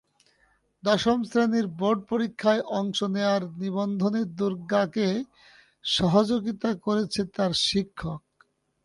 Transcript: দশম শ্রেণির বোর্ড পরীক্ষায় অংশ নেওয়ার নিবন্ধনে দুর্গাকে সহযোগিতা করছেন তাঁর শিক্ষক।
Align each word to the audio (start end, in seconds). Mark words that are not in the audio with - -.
দশম 0.83 1.19
শ্রেণির 1.29 1.67
বোর্ড 1.79 1.99
পরীক্ষায় 2.09 2.61
অংশ 2.79 2.99
নেওয়ার 3.15 3.43
নিবন্ধনে 3.61 4.21
দুর্গাকে 4.37 5.07
সহযোগিতা 5.89 6.69
করছেন 6.85 7.25
তাঁর 7.35 7.51
শিক্ষক। 7.67 8.21